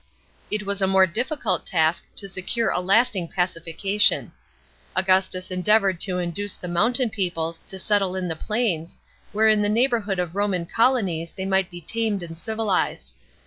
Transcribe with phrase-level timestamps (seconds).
[0.49, 4.31] It was a more difficult task to secure a lasting pacification.
[4.95, 8.99] Augustus endeavoured to induce the mountain peoples to settle in the plains,
[9.31, 13.13] where in the neighbourhood of Roman colonies they might be tamed and civilized.